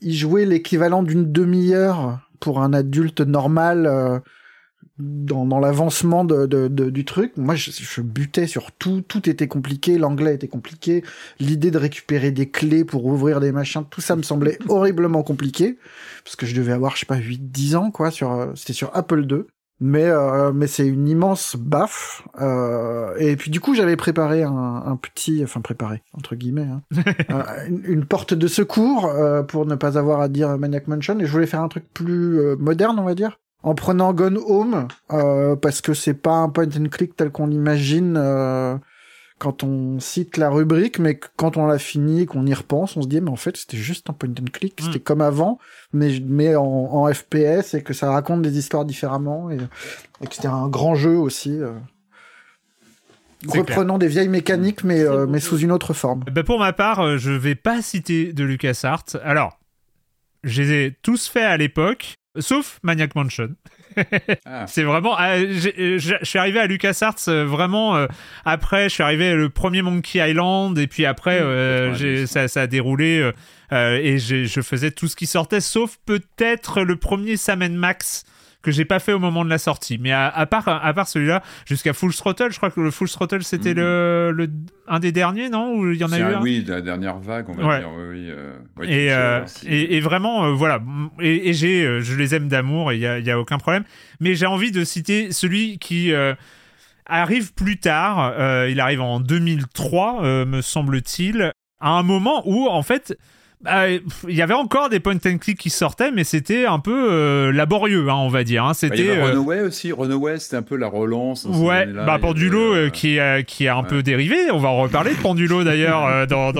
y 0.00 0.16
jouer 0.16 0.46
l'équivalent 0.46 1.02
d'une 1.02 1.32
demi-heure 1.32 2.20
pour 2.38 2.60
un 2.60 2.72
adulte 2.72 3.20
normal, 3.20 3.86
euh, 3.86 4.20
dans, 4.98 5.46
dans 5.46 5.60
l'avancement 5.60 6.24
de, 6.24 6.46
de, 6.46 6.68
de- 6.68 6.90
du 6.90 7.04
truc, 7.04 7.32
moi, 7.36 7.54
je, 7.54 7.70
je 7.70 8.00
butais 8.00 8.46
sur 8.46 8.72
tout. 8.72 9.02
Tout 9.06 9.28
était 9.28 9.48
compliqué. 9.48 9.98
L'anglais 9.98 10.34
était 10.34 10.48
compliqué. 10.48 11.04
L'idée 11.40 11.70
de 11.70 11.78
récupérer 11.78 12.30
des 12.30 12.48
clés 12.50 12.84
pour 12.84 13.04
ouvrir 13.06 13.40
des 13.40 13.52
machins, 13.52 13.84
tout 13.88 14.00
ça 14.00 14.16
me 14.16 14.22
semblait 14.22 14.58
horriblement 14.68 15.22
compliqué. 15.22 15.78
Parce 16.24 16.36
que 16.36 16.46
je 16.46 16.54
devais 16.54 16.72
avoir, 16.72 16.94
je 16.94 17.00
sais 17.00 17.06
pas, 17.06 17.16
8, 17.16 17.50
10 17.50 17.76
ans, 17.76 17.90
quoi, 17.90 18.10
sur, 18.10 18.32
euh, 18.32 18.52
c'était 18.54 18.72
sur 18.72 18.90
Apple 18.96 19.26
II. 19.30 19.42
Mais 19.80 20.06
euh, 20.06 20.52
mais 20.52 20.66
c'est 20.66 20.88
une 20.88 21.06
immense 21.08 21.54
baffe. 21.54 22.26
Euh, 22.40 23.14
et 23.20 23.36
puis 23.36 23.48
du 23.52 23.60
coup 23.60 23.76
j'avais 23.76 23.94
préparé 23.94 24.42
un, 24.42 24.50
un 24.84 24.96
petit, 24.96 25.40
enfin 25.44 25.60
préparé 25.60 26.02
entre 26.14 26.34
guillemets, 26.34 26.66
hein, 26.66 26.82
euh, 27.30 27.42
une, 27.68 27.82
une 27.84 28.04
porte 28.04 28.34
de 28.34 28.48
secours 28.48 29.06
euh, 29.06 29.44
pour 29.44 29.66
ne 29.66 29.76
pas 29.76 29.96
avoir 29.96 30.20
à 30.20 30.26
dire 30.28 30.58
Maniac 30.58 30.88
Mansion. 30.88 31.16
Et 31.20 31.26
je 31.26 31.30
voulais 31.30 31.46
faire 31.46 31.60
un 31.62 31.68
truc 31.68 31.84
plus 31.94 32.40
euh, 32.40 32.56
moderne, 32.56 32.98
on 32.98 33.04
va 33.04 33.14
dire, 33.14 33.38
en 33.62 33.74
prenant 33.74 34.12
Gone 34.14 34.38
Home 34.46 34.88
euh, 35.12 35.56
parce 35.56 35.80
que 35.80 35.94
c'est 35.94 36.14
pas 36.14 36.34
un 36.34 36.48
point 36.48 36.66
and 36.68 36.88
click 36.90 37.16
tel 37.16 37.30
qu'on 37.30 37.46
l'imagine 37.48 38.16
euh, 38.16 38.76
quand 39.38 39.62
on 39.62 40.00
cite 40.00 40.36
la 40.36 40.50
rubrique, 40.50 40.98
mais 40.98 41.18
quand 41.36 41.56
on 41.56 41.66
l'a 41.66 41.78
fini 41.78 42.22
et 42.22 42.26
qu'on 42.26 42.46
y 42.46 42.54
repense, 42.54 42.96
on 42.96 43.02
se 43.02 43.08
dit 43.08 43.20
mais 43.20 43.30
en 43.30 43.36
fait 43.36 43.56
c'était 43.56 43.76
juste 43.76 44.10
un 44.10 44.12
point 44.12 44.30
and 44.30 44.50
click, 44.52 44.80
c'était 44.82 45.00
comme 45.00 45.20
avant, 45.20 45.58
mais 45.92 46.18
mais 46.24 46.56
en, 46.56 46.64
en 46.64 47.12
FPS 47.12 47.74
et 47.74 47.82
que 47.82 47.92
ça 47.94 48.10
raconte 48.10 48.42
des 48.42 48.58
histoires 48.58 48.84
différemment 48.84 49.50
et, 49.50 49.58
et 50.22 50.26
que 50.26 50.34
c'était 50.34 50.48
un 50.48 50.68
grand 50.68 50.94
jeu 50.94 51.16
aussi. 51.16 51.56
euh, 51.60 51.72
reprenant 53.46 53.98
des 53.98 54.08
vieilles 54.08 54.28
mécaniques 54.28 54.82
mais 54.82 55.00
euh, 55.00 55.26
mais 55.28 55.38
sous 55.40 55.58
une 55.58 55.70
autre 55.70 55.92
forme. 55.94 56.24
Ben, 56.32 56.42
pour 56.42 56.58
ma 56.58 56.72
part, 56.72 57.00
euh, 57.00 57.16
je 57.18 57.30
vais 57.30 57.54
pas 57.54 57.82
citer 57.82 58.32
de 58.32 58.42
LucasArts. 58.44 59.04
Alors, 59.22 59.58
je 60.42 60.62
les 60.62 60.72
ai 60.86 60.96
tous 61.02 61.28
faits 61.28 61.44
à 61.44 61.56
l'époque, 61.56 62.14
sauf 62.40 62.78
Maniac 62.82 63.14
Mansion. 63.14 63.50
Ah. 64.46 64.66
C'est 64.68 64.84
vraiment. 64.84 65.14
ah, 65.16 65.32
euh, 65.38 65.98
Je 65.98 66.14
suis 66.22 66.38
arrivé 66.38 66.60
à 66.60 66.66
LucasArts 66.66 67.16
euh, 67.28 67.44
vraiment 67.44 67.96
euh, 67.96 68.06
après. 68.44 68.88
Je 68.88 68.94
suis 68.94 69.02
arrivé 69.02 69.34
le 69.34 69.48
premier 69.48 69.82
Monkey 69.82 70.18
Island 70.30 70.78
et 70.78 70.86
puis 70.86 71.04
après 71.04 71.40
euh, 71.42 71.86
90. 71.92 71.98
j'ai- 72.00 72.26
ça, 72.26 72.46
ça 72.48 72.62
a 72.62 72.66
déroulé 72.68 73.18
euh, 73.18 73.32
euh, 73.72 73.98
et 74.00 74.18
je 74.18 74.60
faisais 74.60 74.90
tout 74.92 75.08
ce 75.08 75.16
qui 75.16 75.26
sortait, 75.26 75.60
sauf 75.60 75.96
peut-être 76.06 76.82
le 76.82 76.94
premier 76.96 77.36
Sam 77.36 77.66
Max 77.74 78.24
que 78.60 78.70
j'ai 78.72 78.84
pas 78.84 78.98
fait 78.98 79.12
au 79.12 79.18
moment 79.20 79.44
de 79.44 79.50
la 79.50 79.58
sortie. 79.58 79.98
Mais 79.98 80.10
à, 80.10 80.28
à 80.28 80.44
part 80.46 80.66
à 80.68 80.92
part 80.92 81.06
celui-là, 81.06 81.42
jusqu'à 81.66 81.92
Full 81.92 82.12
Throttle, 82.14 82.50
je 82.50 82.56
crois 82.56 82.70
que 82.70 82.80
le 82.80 82.90
Full 82.90 83.08
Throttle 83.08 83.42
c'était 83.44 83.70
Mhm. 83.70 83.76
le, 83.80 84.32
le 84.34 84.50
un 84.88 84.98
des 85.00 85.12
derniers, 85.12 85.48
non? 85.48 85.74
Ou 85.76 85.92
il 85.92 85.98
y 85.98 86.04
en 86.04 86.10
a 86.12 86.18
eu 86.18 86.22
un- 86.22 86.40
oui, 86.40 86.62
de 86.64 86.72
la 86.72 86.80
dernière 86.80 87.18
vague, 87.18 87.48
on 87.48 87.54
va 87.54 87.64
Ouais. 87.66 87.78
dire. 87.78 87.88
Oui, 87.96 88.26
euh, 88.30 88.52
ouais, 88.78 88.86
et, 88.90 89.08
Tim 89.08 89.14
euh, 89.14 89.44
et, 89.66 89.96
et 89.96 90.00
vraiment, 90.00 90.44
euh, 90.46 90.52
voilà. 90.52 90.80
Et, 91.20 91.50
et 91.50 91.52
j'ai, 91.54 92.00
je 92.00 92.14
les 92.16 92.34
aime 92.34 92.48
d'amour 92.48 92.92
il 92.92 93.00
y 93.00 93.06
a, 93.06 93.18
y 93.20 93.30
a 93.30 93.38
aucun 93.38 93.58
problème. 93.58 93.84
Mais 94.20 94.34
j'ai 94.34 94.46
envie 94.46 94.72
de 94.72 94.82
citer 94.84 95.30
celui 95.32 95.78
qui 95.78 96.12
arrive 97.06 97.54
plus 97.54 97.78
tard. 97.78 98.34
il 98.68 98.80
arrive 98.80 99.00
en 99.00 99.20
2003, 99.20 100.22
euh, 100.24 100.44
me 100.44 100.60
semble-t-il, 100.62 101.52
à 101.80 101.90
un 101.90 102.02
moment 102.02 102.42
où, 102.46 102.66
en 102.66 102.82
fait, 102.82 103.16
bah, 103.60 103.88
il 103.90 104.34
y 104.36 104.40
avait 104.42 104.54
encore 104.54 104.88
des 104.88 105.00
point 105.00 105.16
and 105.26 105.38
click 105.38 105.58
qui 105.58 105.70
sortaient, 105.70 106.12
mais 106.12 106.22
c'était 106.22 106.64
un 106.66 106.78
peu 106.78 107.08
euh, 107.10 107.50
laborieux, 107.52 108.08
hein, 108.08 108.14
on 108.14 108.28
va 108.28 108.44
dire. 108.44 108.64
hein. 108.64 108.68
Bah, 108.68 108.74
C'était. 108.74 109.08
avait 109.10 109.18
euh, 109.18 109.24
Runaway 109.24 109.60
aussi. 109.62 109.90
Runaway, 109.90 110.38
c'était 110.38 110.56
un 110.56 110.62
peu 110.62 110.76
la 110.76 110.86
relance. 110.86 111.44
Ouais, 111.44 111.86
bah 111.86 112.18
Pendulo 112.20 112.72
avait, 112.72 112.78
euh, 112.78 112.86
euh, 112.86 112.90
qui, 112.90 113.18
a, 113.18 113.42
qui 113.42 113.66
a 113.66 113.74
un 113.76 113.82
ouais. 113.82 113.88
peu 113.88 114.02
dérivé. 114.04 114.36
On 114.52 114.58
va 114.58 114.68
en 114.68 114.78
reparler 114.78 115.10
de 115.12 115.20
Pendulo 115.20 115.64
d'ailleurs 115.64 116.06
euh, 116.06 116.26
dans, 116.26 116.52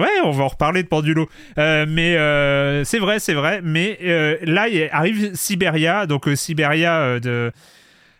ouais, 0.00 0.08
on 0.24 0.30
va 0.30 0.44
en 0.44 0.48
reparler 0.48 0.82
de 0.84 0.88
Pendulo. 0.88 1.28
Euh, 1.58 1.84
mais 1.88 2.16
euh, 2.16 2.84
c'est 2.84 3.00
vrai, 3.00 3.18
c'est 3.18 3.34
vrai. 3.34 3.60
Mais 3.64 3.98
euh, 4.04 4.36
là, 4.42 4.68
il 4.68 4.88
arrive 4.92 5.32
Siberia, 5.34 6.06
donc 6.06 6.28
euh, 6.28 6.36
Siberia 6.36 6.96
euh, 7.00 7.20
de. 7.20 7.50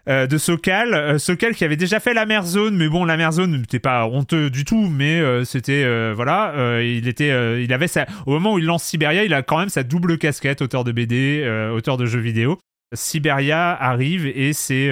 Euh, 0.08 0.26
de 0.26 0.38
Sokal, 0.38 0.94
Euh, 0.94 1.18
Sokal 1.18 1.54
qui 1.54 1.64
avait 1.64 1.76
déjà 1.76 2.00
fait 2.00 2.14
la 2.14 2.26
mer 2.26 2.44
zone, 2.44 2.76
mais 2.76 2.88
bon 2.88 3.04
la 3.04 3.16
mer 3.16 3.32
zone 3.32 3.58
n'était 3.58 3.78
pas 3.78 4.06
honteux 4.06 4.50
du 4.50 4.64
tout, 4.64 4.88
mais 4.88 5.20
euh, 5.20 5.44
c'était 5.44 5.84
euh, 5.84 6.12
voilà, 6.14 6.52
euh, 6.56 6.84
il 6.84 7.08
était, 7.08 7.30
euh, 7.30 7.60
il 7.62 7.72
avait 7.72 7.88
sa, 7.88 8.06
au 8.26 8.32
moment 8.32 8.54
où 8.54 8.58
il 8.58 8.66
lance 8.66 8.84
Siberia, 8.84 9.24
il 9.24 9.32
a 9.34 9.42
quand 9.42 9.58
même 9.58 9.68
sa 9.68 9.82
double 9.82 10.18
casquette, 10.18 10.62
auteur 10.62 10.84
de 10.84 10.92
BD, 10.92 11.46
auteur 11.74 11.96
de 11.96 12.06
jeux 12.06 12.20
vidéo. 12.20 12.58
Siberia 12.92 13.72
arrive 13.72 14.26
et 14.26 14.52
c'est 14.52 14.88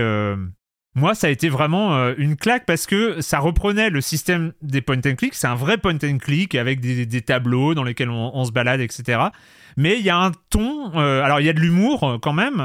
moi, 0.95 1.15
ça 1.15 1.29
a 1.29 1.31
été 1.31 1.49
vraiment 1.49 1.97
euh, 1.97 2.13
une 2.19 2.37
claque 2.37 2.67
parce 2.67 2.87
que 2.87 3.23
ça 3.23 3.39
reprenait 3.39 3.89
le 3.89 4.03
système 4.03 4.53
des 4.61 4.83
point 4.83 4.99
and 4.99 5.15
click. 5.17 5.35
C'est 5.35 5.47
un 5.47 5.55
vrai 5.55 5.79
point 5.79 5.97
and 6.05 6.19
click 6.19 6.55
avec 6.55 6.81
des, 6.81 7.23
tableaux 7.23 7.75
dans 7.75 7.83
lesquels 7.83 8.11
on, 8.11 8.45
se 8.45 8.53
balade, 8.53 8.81
etc. 8.81 9.21
Mais 9.79 9.99
il 9.99 10.05
y 10.05 10.11
a 10.11 10.19
un 10.19 10.33
ton. 10.51 10.95
euh, 10.97 11.23
alors, 11.23 11.41
il 11.41 11.47
y 11.47 11.49
a 11.49 11.55
de 11.55 11.61
l'humour 11.61 12.05
euh, 12.05 12.19
quand 12.19 12.35
même 12.35 12.63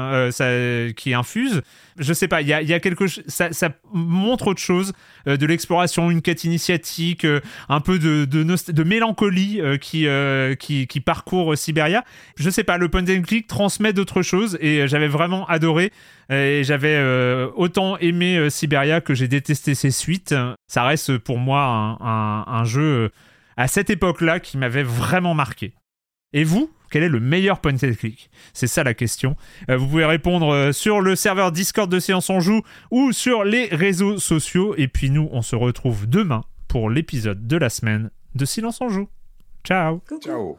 qui 0.94 1.14
infuse. 1.14 1.62
Je 1.96 2.12
sais 2.12 2.28
pas, 2.28 2.42
il 2.42 2.48
y 2.48 2.52
a, 2.52 2.80
quelque. 2.80 3.06
Ça, 3.06 3.70
montre 3.94 4.48
autre 4.48 4.60
chose 4.60 4.92
de 5.24 5.46
l'exploration, 5.46 6.10
une 6.10 6.20
quête 6.20 6.44
initiatique, 6.44 7.26
un 7.70 7.80
peu 7.80 7.98
de, 7.98 8.82
mélancolie 8.82 9.62
qui, 9.80 11.00
parcourt 11.00 11.56
Siberia. 11.56 12.04
Je 12.36 12.50
sais 12.50 12.62
pas, 12.62 12.76
le 12.76 12.90
point 12.90 13.08
and 13.08 13.22
click 13.22 13.46
transmet 13.46 13.94
d'autres 13.94 14.20
choses 14.20 14.58
et 14.60 14.86
j'avais 14.86 15.08
vraiment 15.08 15.46
adoré. 15.46 15.92
Et 16.30 16.62
j'avais 16.64 16.94
euh, 16.96 17.48
autant 17.56 17.96
aimé 17.98 18.36
euh, 18.36 18.50
Siberia 18.50 19.00
que 19.00 19.14
j'ai 19.14 19.28
détesté 19.28 19.74
ses 19.74 19.90
suites. 19.90 20.34
Ça 20.66 20.84
reste 20.84 21.16
pour 21.18 21.38
moi 21.38 21.62
un, 21.64 21.92
un- 22.00 22.44
un 22.46 22.64
jeu 22.64 22.82
euh, 22.82 23.08
à 23.56 23.66
cette 23.68 23.88
époque-là 23.90 24.38
qui 24.40 24.58
m'avait 24.58 24.82
vraiment 24.82 25.32
marqué. 25.34 25.72
Et 26.34 26.44
vous, 26.44 26.70
quel 26.90 27.02
est 27.02 27.08
le 27.08 27.20
meilleur 27.20 27.60
point 27.60 27.72
and 27.74 27.94
click? 27.98 28.30
C'est 28.52 28.66
ça 28.66 28.84
la 28.84 28.92
question. 28.92 29.36
Euh, 29.70 29.78
vous 29.78 29.86
pouvez 29.88 30.04
répondre 30.04 30.52
euh, 30.52 30.72
sur 30.72 31.00
le 31.00 31.16
serveur 31.16 31.50
Discord 31.52 31.90
de 31.90 31.98
Séance 31.98 32.28
on 32.28 32.40
Joue 32.40 32.60
ou 32.90 33.12
sur 33.12 33.44
les 33.44 33.66
réseaux 33.66 34.18
sociaux. 34.18 34.74
Et 34.76 34.88
puis 34.88 35.08
nous, 35.10 35.28
on 35.32 35.40
se 35.40 35.56
retrouve 35.56 36.06
demain 36.06 36.42
pour 36.68 36.90
l'épisode 36.90 37.46
de 37.46 37.56
la 37.56 37.70
semaine 37.70 38.10
de 38.34 38.44
Silence 38.44 38.82
on 38.82 38.90
Joue. 38.90 39.08
Ciao 39.64 40.00
Coucou. 40.06 40.20
Ciao. 40.22 40.58